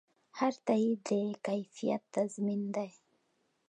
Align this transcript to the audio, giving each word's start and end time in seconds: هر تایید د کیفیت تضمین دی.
هر 0.37 0.53
تایید 0.67 0.99
د 1.09 1.09
کیفیت 1.47 2.01
تضمین 2.15 2.61
دی. 2.75 2.89